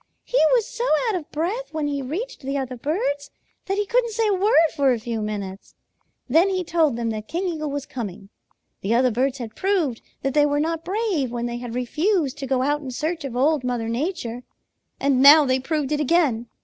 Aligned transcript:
"He 0.23 0.39
was 0.55 0.65
so 0.67 0.85
out 1.07 1.15
of 1.15 1.29
breath 1.31 1.71
when 1.73 1.87
he 1.87 2.01
reached 2.01 2.41
the 2.41 2.57
other 2.57 2.75
birds 2.75 3.29
that 3.67 3.77
he 3.77 3.85
couldn't 3.85 4.13
say 4.13 4.27
a 4.29 4.33
word 4.33 4.69
for 4.75 4.91
a 4.91 4.99
few 4.99 5.21
minutes. 5.21 5.75
Then 6.27 6.49
he 6.49 6.63
told 6.63 6.95
them 6.95 7.11
that 7.11 7.27
King 7.27 7.47
Eagle 7.47 7.69
was 7.69 7.85
coming. 7.85 8.29
The 8.81 8.95
other 8.95 9.11
birds 9.11 9.37
had 9.37 9.55
proved 9.55 10.01
that 10.23 10.33
they 10.33 10.47
were 10.47 10.59
not 10.59 10.83
brave 10.83 11.29
when 11.31 11.45
they 11.45 11.57
had 11.57 11.75
refused 11.75 12.39
to 12.39 12.47
go 12.47 12.63
out 12.63 12.81
in 12.81 12.89
search 12.89 13.23
of 13.23 13.35
Old 13.35 13.63
Mother 13.63 13.87
Nature, 13.89 14.41
and 14.99 15.21
now 15.21 15.45
they 15.45 15.59
proved 15.59 15.91
it 15.91 15.99
again. 15.99 16.47